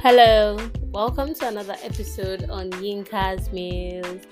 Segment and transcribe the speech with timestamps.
[0.00, 0.56] Hello,
[0.92, 4.22] welcome to another episode on Yinka's Meals.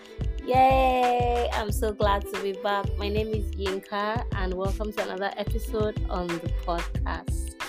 [0.46, 1.50] Yay!
[1.53, 2.87] I'm so glad to be back.
[2.98, 7.60] My name is Yinka, and welcome to another episode on the podcast.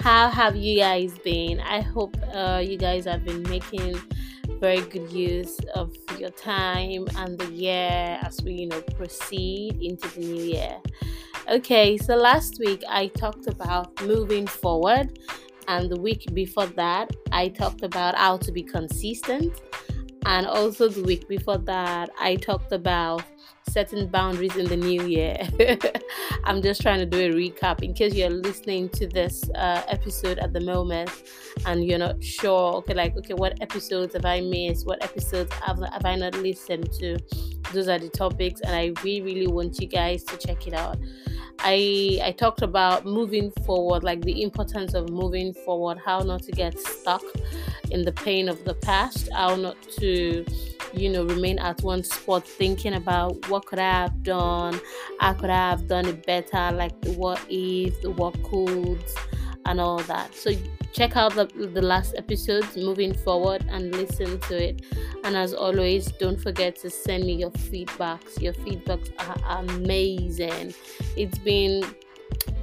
[0.00, 1.60] How have you guys been?
[1.60, 3.98] I hope uh, you guys have been making
[4.60, 10.08] very good use of your time and the year as we, you know, proceed into
[10.08, 10.76] the new year.
[11.48, 15.18] Okay, so last week I talked about moving forward
[15.68, 19.60] and the week before that, I talked about how to be consistent.
[20.24, 23.22] And also the week before that, I talked about
[23.68, 25.36] setting boundaries in the new year.
[26.44, 30.38] I'm just trying to do a recap in case you're listening to this uh, episode
[30.38, 31.10] at the moment
[31.66, 32.74] and you're not sure.
[32.76, 34.86] Okay, like, okay, what episodes have I missed?
[34.86, 37.18] What episodes have, have I not listened to?
[37.72, 40.98] Those are the topics, and I really, really want you guys to check it out.
[41.60, 46.52] I I talked about moving forward, like the importance of moving forward, how not to
[46.52, 47.22] get stuck
[47.90, 50.44] in the pain of the past, how not to,
[50.92, 54.80] you know, remain at one spot thinking about what could I have done,
[55.20, 59.02] how could I have done it better, like the what if, the what could,
[59.66, 60.34] and all that.
[60.34, 60.52] So
[60.92, 64.82] check out the, the last episodes moving forward and listen to it.
[65.24, 68.40] And as always don't forget to send me your feedbacks.
[68.40, 70.74] Your feedbacks are amazing.
[71.16, 71.84] It's been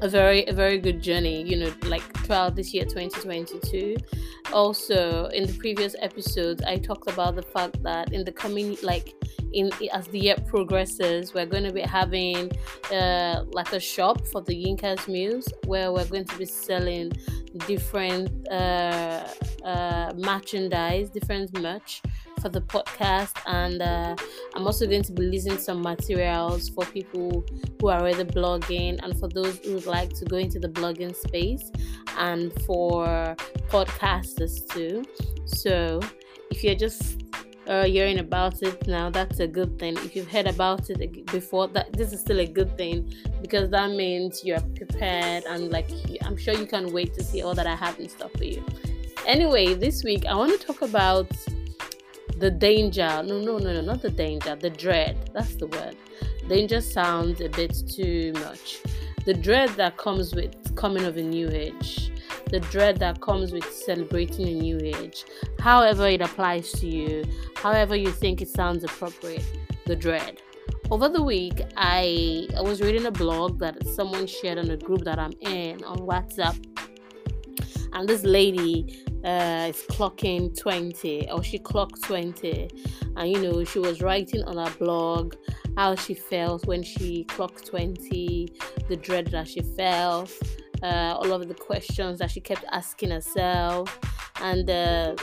[0.02, 3.96] a very a very good journey you know like throughout this year 2022
[4.52, 9.16] also in the previous episodes i talked about the fact that in the coming like
[9.54, 12.52] in as the year progresses we're going to be having
[12.92, 17.12] uh, like a shop for the yinkas meals where we're going to be selling
[17.68, 19.28] different uh,
[19.64, 22.02] uh, merchandise, different merch
[22.42, 24.16] for the podcast, and uh,
[24.56, 27.46] I'm also going to be releasing some materials for people
[27.80, 31.16] who are already blogging and for those who would like to go into the blogging
[31.16, 31.72] space
[32.18, 33.36] and for
[33.70, 35.04] podcasters too.
[35.46, 36.02] So,
[36.52, 37.23] if you're just
[37.68, 39.96] uh, hearing about it now, that's a good thing.
[39.98, 43.92] If you've heard about it before, that this is still a good thing because that
[43.92, 45.90] means you're prepared and like
[46.24, 48.64] I'm sure you can't wait to see all that I have in store for you.
[49.26, 51.32] Anyway, this week I want to talk about
[52.38, 53.24] the danger.
[53.24, 54.56] No, no, no, no, not the danger.
[54.56, 55.30] The dread.
[55.34, 55.96] That's the word.
[56.50, 58.82] Danger sounds a bit too much.
[59.26, 62.13] The dread that comes with coming of a new age
[62.54, 65.26] the dread that comes with celebrating a new age.
[65.60, 67.26] However, it applies to you,
[67.56, 69.44] however, you think it sounds appropriate,
[69.88, 70.40] the dread.
[70.92, 75.04] Over the week, I, I was reading a blog that someone shared on a group
[75.06, 76.56] that I'm in on WhatsApp.
[77.94, 82.70] And this lady uh, is clocking 20, or she clocked 20.
[83.16, 85.34] And you know, she was writing on her blog
[85.76, 88.48] how she felt when she clocked 20,
[88.90, 90.32] the dread that she felt
[90.84, 94.00] uh, all of the questions that she kept asking herself,
[94.42, 95.16] and uh,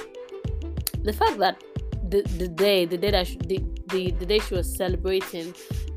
[1.02, 1.62] the fact that
[2.08, 5.54] the, the day, the day that she, the, the, the day she was celebrating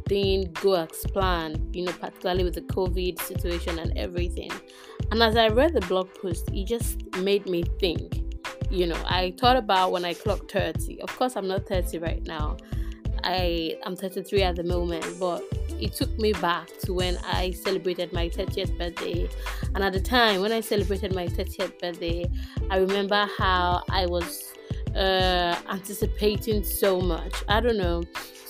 [0.08, 4.52] didn't go as planned, you know, particularly with the COVID situation and everything.
[5.12, 8.22] And as I read the blog post, it just made me think.
[8.70, 11.02] You know, I thought about when I clocked 30.
[11.02, 12.58] Of course, I'm not 30 right now.
[13.24, 15.44] I am 33 at the moment, but
[15.80, 19.30] it took me back to when I celebrated my 30th birthday.
[19.76, 22.30] And at the time, when I celebrated my 30th birthday,
[22.70, 24.54] I remember how I was
[24.96, 27.34] uh, anticipating so much.
[27.48, 28.04] I don't know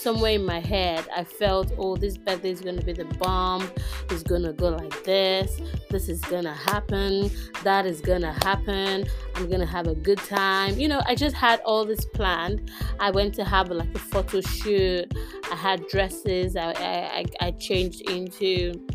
[0.04, 3.72] somewhere in my head, I felt, oh, this birthday is going to be the bomb.
[4.10, 5.62] It's going to go like this.
[5.90, 7.32] This is going to happen.
[7.64, 9.06] That is going to happen.
[9.36, 10.78] I'm going to have a good time.
[10.78, 12.70] You know, I just had all this planned.
[13.00, 15.12] I went to have like a photo shoot.
[15.50, 18.86] I had dresses I, I, I changed into.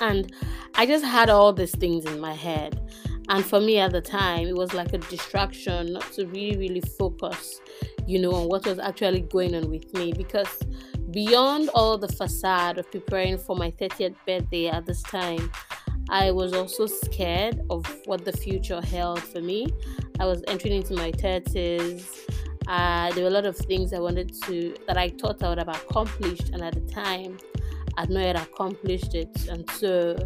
[0.00, 0.32] And
[0.74, 2.80] I just had all these things in my head.
[3.28, 6.80] And for me at the time, it was like a distraction not to really, really
[6.80, 7.60] focus
[8.08, 10.48] you know, on what was actually going on with me because
[11.10, 15.52] beyond all the facade of preparing for my 30th birthday at this time,
[16.08, 19.68] I was also scared of what the future held for me.
[20.18, 22.06] I was entering into my 30s.
[22.66, 25.58] Uh, there were a lot of things I wanted to, that I thought I would
[25.58, 27.36] have accomplished, and at the time,
[27.98, 29.48] I'd not yet accomplished it.
[29.48, 30.16] And so,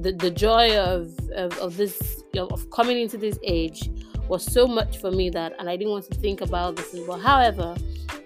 [0.00, 3.90] the, the joy of, of, of this, of coming into this age
[4.28, 7.06] was so much for me that and I didn't want to think about this as
[7.06, 7.18] well.
[7.18, 7.74] However,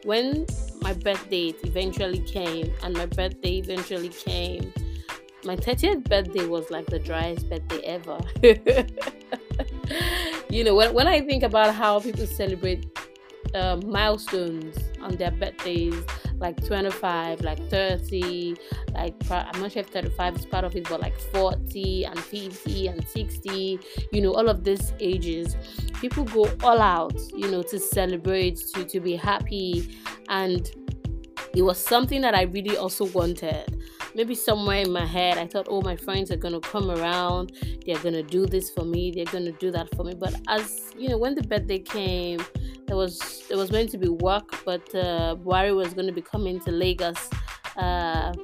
[0.05, 0.47] when
[0.81, 4.73] my birthday eventually came and my birthday eventually came,
[5.45, 8.19] my 30th birthday was like the driest birthday ever.
[10.51, 12.87] you know, when, when I think about how people celebrate
[13.55, 16.05] uh, milestones on their birthdays,
[16.43, 18.57] like 25, like 30,
[18.95, 22.89] like I'm not sure if 35 is part of it, but like 40 and 50
[22.89, 23.81] and 60,
[24.13, 25.57] you know, all of these ages,
[26.01, 29.97] people go all out, you know, to celebrate, to to be happy,
[30.29, 30.71] and
[31.55, 33.79] it was something that I really also wanted.
[34.15, 37.53] Maybe somewhere in my head i thought oh my friends are going to come around.
[37.87, 39.11] They're going to do this for me.
[39.11, 40.15] They're going to do that for me.
[40.15, 42.41] But as you know when the birthday came
[42.93, 46.21] there was there was going to be work but uh Buhari was going to be
[46.21, 47.31] coming to lagos
[47.79, 48.35] uh,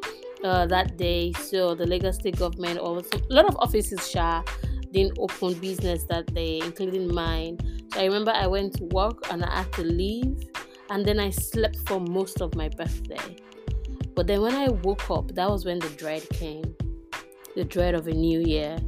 [0.42, 1.32] uh, that day.
[1.32, 2.88] So the lagos state government a
[3.28, 4.42] lot of offices sha
[4.90, 7.58] didn't open business that day including mine.
[7.92, 10.32] So i remember i went to work and i had to leave
[10.88, 13.36] and then i slept for most of my birthday.
[14.14, 16.74] But then when I woke up, that was when the dread came.
[17.54, 18.78] The dread of a new year,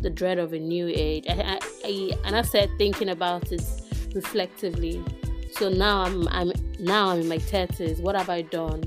[0.00, 1.24] the dread of a new age.
[1.28, 3.81] I, I, I and I started thinking about it
[4.14, 5.04] reflectively.
[5.52, 8.00] So now I'm, I'm now I'm in my 30s.
[8.00, 8.82] What have I done?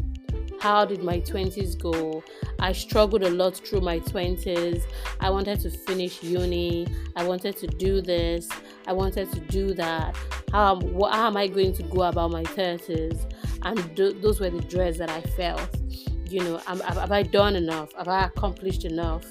[0.60, 2.24] How did my 20s go?
[2.60, 4.82] I struggled a lot through my 20s.
[5.20, 6.88] I wanted to finish uni.
[7.16, 8.50] I wanted to do this.
[8.88, 10.16] I wanted to do that.
[10.52, 10.80] How,
[11.12, 13.32] how am I going to go about my 30s?
[13.66, 15.68] and th- those were the dreads that I felt.
[16.28, 17.94] You know, have I done enough?
[17.98, 19.26] Have I accomplished enough?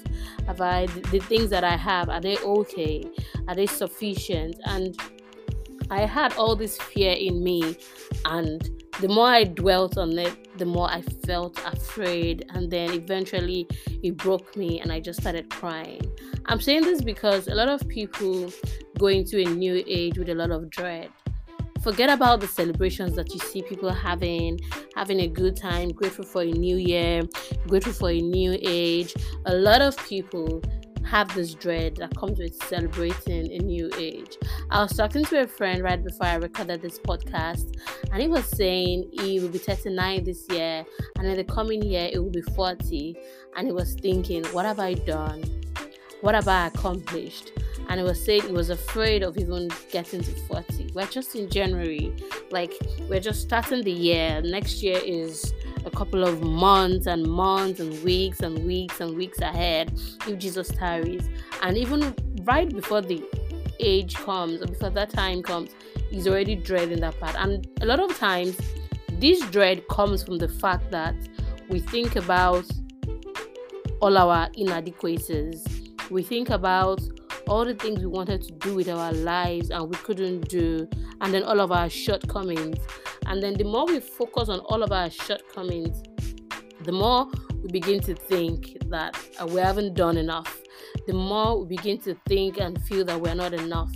[0.45, 2.09] Have I the things that I have?
[2.09, 3.03] Are they okay?
[3.47, 4.55] Are they sufficient?
[4.65, 4.97] And
[5.89, 7.77] I had all this fear in me,
[8.25, 8.69] and
[9.01, 13.67] the more I dwelt on it, the more I felt afraid, and then eventually
[14.03, 16.01] it broke me, and I just started crying.
[16.47, 18.51] I'm saying this because a lot of people
[18.97, 21.09] go into a new age with a lot of dread
[21.85, 24.59] forget about the celebrations that you see people having,
[24.95, 27.21] having a good time, grateful for a new year,
[27.67, 29.13] grateful for a new age.
[29.45, 30.63] A lot of people
[31.05, 34.37] have this dread that comes with celebrating a new age.
[34.69, 37.77] I was talking to a friend right before I recorded this podcast,
[38.11, 40.85] and he was saying he will be 39 this year,
[41.17, 43.15] and in the coming year, it will be 40.
[43.55, 45.43] And he was thinking, What have I done?
[46.21, 47.51] What have I accomplished?
[47.89, 51.49] and he was saying he was afraid of even getting to 40 we're just in
[51.49, 52.15] january
[52.51, 52.73] like
[53.09, 55.53] we're just starting the year next year is
[55.85, 59.93] a couple of months and months and weeks and weeks and weeks ahead
[60.27, 61.29] if jesus tarries.
[61.61, 63.23] And even right before the
[63.79, 65.69] age comes or before that time comes
[66.09, 67.35] he's already dreading that part.
[67.37, 68.57] And a lot of times
[69.19, 71.15] this dread comes from the fact that
[71.69, 72.65] we think about
[73.99, 75.65] all our inadequacies.
[76.09, 77.01] We think about
[77.47, 80.87] all the things we wanted to do with our lives and we couldn't do,
[81.21, 82.77] and then all of our shortcomings.
[83.27, 86.03] And then the more we focus on all of our shortcomings,
[86.83, 87.27] the more
[87.63, 90.61] we begin to think that we haven't done enough.
[91.07, 93.91] The more we begin to think and feel that we're not enough.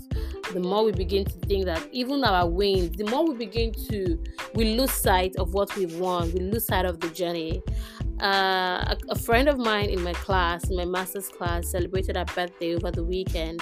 [0.54, 4.22] The more we begin to think that even our wins, the more we begin to,
[4.56, 6.32] we lose sight of what we've won.
[6.34, 7.62] We lose sight of the journey.
[8.22, 12.26] Uh, a, a, friend of mine in my class, in my master's class, celebrated her
[12.26, 13.62] birthday over the weekend,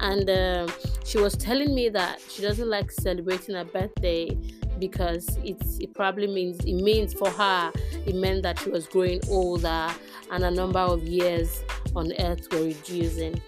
[0.00, 0.66] and uh,
[1.02, 4.36] she was telling me that she doesn't like celebrating her birthday
[4.78, 7.72] because it's it probably means it means for her
[8.04, 9.88] it meant that she was growing older
[10.30, 11.62] and a number of years
[11.94, 13.40] on earth were reducing.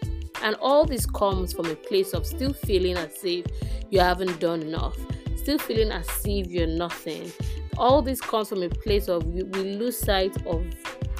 [0.42, 3.46] And all this comes from a place of still feeling as if
[3.90, 4.96] you haven't done enough,
[5.36, 7.32] still feeling as if you're nothing,
[7.78, 10.64] all this comes from a place of we, lose sight of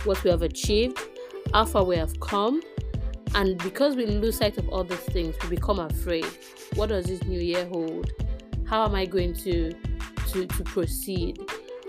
[0.04, 0.98] what we have achieved,
[1.52, 2.60] how far we have come,
[3.34, 6.26] and because we lose sight of all these things, we become afraid.
[6.74, 8.10] What does this new year hold?
[8.66, 9.72] How am I going to
[10.32, 11.38] to, to proceed?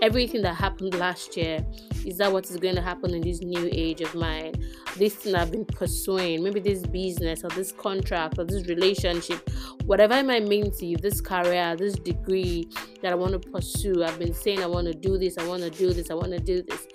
[0.02, 1.64] Everything that happened last year,
[2.06, 4.54] is that what is going to happen in this new age of mine?
[4.96, 9.48] This thing I've been pursuing, maybe this business or this contract or this relationship,
[9.84, 12.68] whatever it might mean to you, this career, this degree
[13.02, 14.02] that I want to pursue.
[14.02, 16.32] I've been saying I want to do this, I want to do this, I want
[16.32, 16.86] to do this.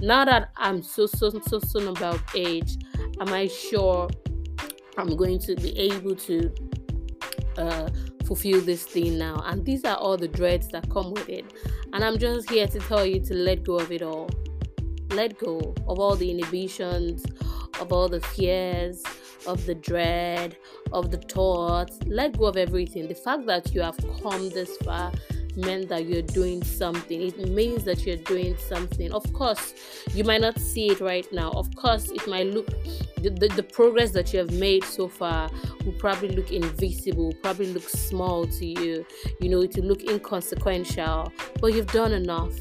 [0.00, 2.76] Now that I'm so so so soon about age,
[3.20, 4.08] am I sure
[4.96, 6.52] I'm going to be able to
[7.56, 7.88] uh,
[8.26, 9.42] fulfill this thing now?
[9.46, 11.44] And these are all the dreads that come with it.
[11.92, 14.30] And I'm just here to tell you to let go of it all.
[15.10, 17.24] Let go of all the inhibitions,
[17.80, 19.02] of all the fears,
[19.46, 20.56] of the dread,
[20.92, 21.98] of the thoughts.
[22.06, 23.08] Let go of everything.
[23.08, 25.12] The fact that you have come this far
[25.56, 27.22] meant that you're doing something.
[27.22, 29.12] It means that you're doing something.
[29.12, 29.74] Of course,
[30.14, 31.50] you might not see it right now.
[31.50, 32.68] Of course, it might look
[33.22, 35.48] the, the, the progress that you have made so far
[35.84, 39.06] will probably look invisible, probably look small to you.
[39.40, 42.52] You know, to look inconsequential, but you've done enough.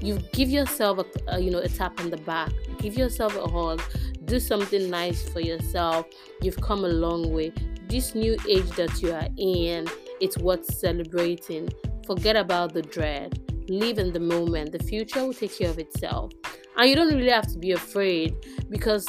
[0.00, 2.52] You give yourself a, a you know a tap on the back.
[2.78, 3.82] Give yourself a hug.
[4.24, 6.06] Do something nice for yourself.
[6.42, 7.52] You've come a long way.
[7.88, 9.86] This new age that you are in,
[10.20, 11.68] it's worth celebrating
[12.06, 13.42] Forget about the dread.
[13.68, 14.70] live in the moment.
[14.70, 16.30] The future will take care of itself.
[16.76, 18.36] And you don't really have to be afraid
[18.70, 19.08] because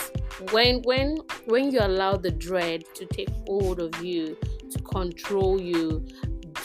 [0.51, 4.35] when when when you allow the dread to take hold of you,
[4.71, 6.07] to control you,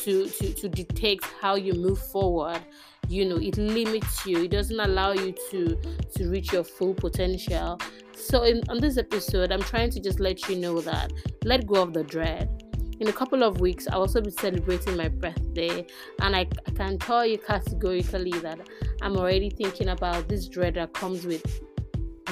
[0.05, 2.63] to to, to dictate how you move forward,
[3.09, 5.77] you know it limits you it doesn't allow you to
[6.15, 7.79] to reach your full potential
[8.15, 11.13] so in on this episode i'm trying to just let you know that
[11.45, 12.62] let go of the dread
[13.03, 15.85] in a couple of weeks i'll also be celebrating my birthday.
[16.21, 18.61] And I, I can tell you categorically that
[19.03, 21.45] i'm already thinking about this dread that comes with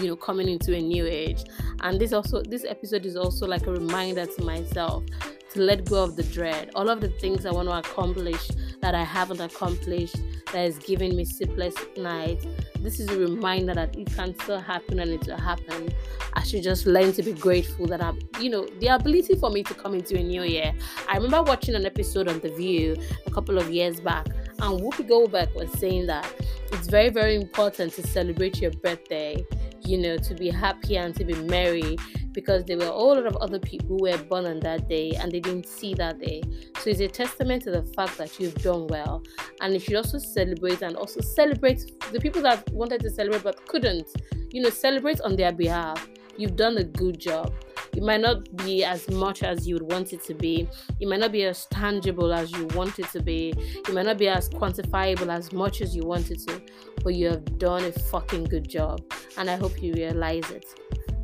[0.01, 1.45] you know coming into a new age.
[1.81, 5.05] And this also this episode is also like a reminder to myself
[5.51, 6.71] to let go of the dread.
[6.77, 8.51] All of the things i want to accomplish
[8.81, 10.17] that i haven't accomplished
[10.53, 12.47] that is giving me sleepless nights.
[12.81, 15.93] This is a reminder that it can still happen and it will happen.
[16.33, 19.63] I should just learn to be grateful that i'm you know the ability for me
[19.65, 20.73] to come into a new year.
[21.09, 22.97] I remember watching an episode on the view
[23.27, 24.27] a couple of years back
[24.61, 26.33] and whoopi goldberg was saying that
[26.73, 29.45] it's very very important to celebrate your birthday
[29.91, 31.97] you know, to be happy and to be merry
[32.33, 35.11] because there were a whole lot of other people who were born on that day
[35.19, 36.43] and they didn't see that day.
[36.79, 39.25] So it's a testament to the fact that you've done well.
[39.61, 43.67] And you should also celebrate and also celebrate the people that wanted to celebrate but
[43.67, 44.07] couldn't,
[44.53, 46.09] you know, celebrate on their behalf.
[46.37, 47.53] You've done a good job.
[47.93, 50.69] It might not be as much as you would want it to be.
[51.01, 53.53] It might not be as tangible as you want it to be.
[53.57, 56.61] It might not be as quantifiable as much as you want it to.
[57.03, 59.01] But you have done a fucking good job.
[59.37, 60.67] And I hope you realize it.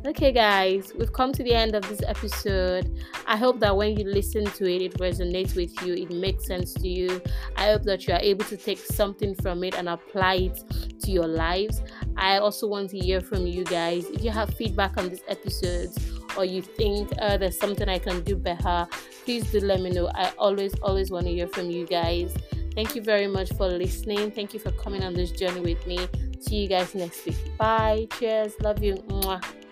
[0.05, 2.97] Okay, guys, we've come to the end of this episode.
[3.25, 6.73] I hope that when you listen to it, it resonates with you, it makes sense
[6.75, 7.21] to you.
[7.57, 10.63] I hope that you are able to take something from it and apply it
[11.01, 11.81] to your lives.
[12.15, 14.05] I also want to hear from you guys.
[14.05, 18.23] If you have feedback on these episodes or you think uh, there's something I can
[18.23, 18.87] do better,
[19.25, 20.09] please do let me know.
[20.13, 22.33] I always, always want to hear from you guys.
[22.75, 24.31] Thank you very much for listening.
[24.31, 26.07] Thank you for coming on this journey with me.
[26.39, 27.37] See you guys next week.
[27.57, 28.07] Bye.
[28.19, 28.53] Cheers.
[28.61, 28.95] Love you.
[29.09, 29.66] Mwah.